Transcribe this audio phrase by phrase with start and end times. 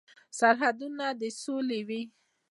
[0.39, 2.01] سرحدونه دې د سولې وي.